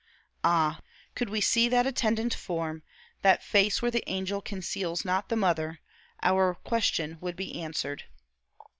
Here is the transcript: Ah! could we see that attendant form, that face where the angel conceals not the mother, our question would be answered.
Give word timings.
Ah! 0.43 0.81
could 1.13 1.29
we 1.29 1.39
see 1.39 1.69
that 1.69 1.85
attendant 1.85 2.33
form, 2.33 2.81
that 3.21 3.43
face 3.43 3.83
where 3.83 3.91
the 3.91 4.03
angel 4.09 4.41
conceals 4.41 5.05
not 5.05 5.29
the 5.29 5.35
mother, 5.35 5.79
our 6.23 6.55
question 6.55 7.19
would 7.21 7.35
be 7.35 7.61
answered. 7.61 8.05